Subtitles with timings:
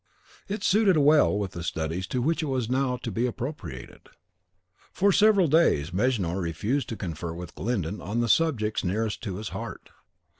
[0.47, 4.09] It suited well with the studies to which it was now to be appropriated.
[4.91, 9.49] For several days Mejnour refused to confer with Glyndon on the subjects nearest to his
[9.49, 9.91] heart.